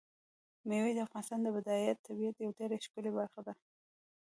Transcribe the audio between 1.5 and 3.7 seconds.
بډایه طبیعت یوه ډېره ښکلې برخه ده.